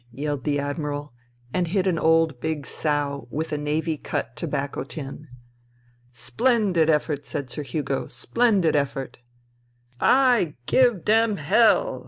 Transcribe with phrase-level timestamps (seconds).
[0.11, 1.13] yelled the Admiral,
[1.53, 5.27] and hit an old big sow with a Navy Cut tobacco tin.
[6.11, 8.07] "Splendid effort!" said Sir Hugo.
[8.07, 9.19] "Splendid effort!
[9.45, 11.99] '*" I give dem h h hell!